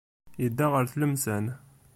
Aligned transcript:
Yedda 0.41 0.65
ɣer 0.71 0.83
Tlemsan. 0.91 1.45